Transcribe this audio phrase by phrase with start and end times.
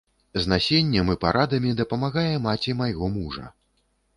[0.43, 3.45] З насеннем і парадамі дапамагае маці майго мужа.